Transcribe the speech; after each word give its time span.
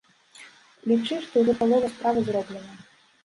Лічы, 0.91 1.19
што 1.25 1.35
ўжо 1.45 1.55
палова 1.61 1.91
справы 1.97 2.23
зроблена. 2.31 2.73